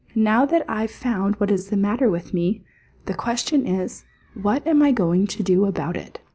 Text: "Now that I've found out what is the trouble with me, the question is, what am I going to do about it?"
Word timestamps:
"Now 0.15 0.47
that 0.47 0.65
I've 0.67 0.89
found 0.89 1.35
out 1.35 1.39
what 1.41 1.51
is 1.51 1.69
the 1.69 1.77
trouble 1.77 2.09
with 2.09 2.33
me, 2.33 2.63
the 3.05 3.13
question 3.13 3.67
is, 3.67 4.03
what 4.33 4.65
am 4.65 4.81
I 4.81 4.91
going 4.91 5.27
to 5.27 5.43
do 5.43 5.65
about 5.65 5.95
it?" 5.95 6.19